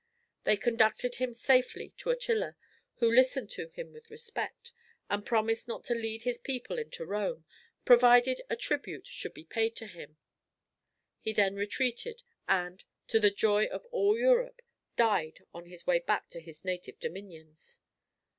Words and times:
They 0.45 0.57
conducted 0.57 1.17
him 1.17 1.35
safely 1.35 1.89
to 1.97 2.09
Attila, 2.09 2.55
who 2.95 3.13
listened 3.13 3.51
to 3.51 3.67
him 3.67 3.93
with 3.93 4.09
respect, 4.09 4.71
and 5.11 5.23
promised 5.23 5.67
not 5.67 5.83
to 5.83 5.93
lead 5.93 6.23
his 6.23 6.39
people 6.39 6.79
into 6.79 7.05
Rome, 7.05 7.45
provided 7.85 8.41
a 8.49 8.55
tribute 8.55 9.05
should 9.05 9.35
be 9.35 9.43
paid 9.43 9.75
to 9.75 9.85
him. 9.85 10.17
He 11.19 11.33
then 11.33 11.53
retreated, 11.55 12.23
and, 12.47 12.83
to 13.09 13.19
the 13.19 13.29
joy 13.29 13.65
of 13.67 13.85
all 13.91 14.17
Europe, 14.17 14.63
died 14.95 15.45
on 15.53 15.67
his 15.67 15.85
way 15.85 15.99
back 15.99 16.29
to 16.31 16.39
his 16.39 16.65
native 16.65 16.99
dominions. 16.99 17.79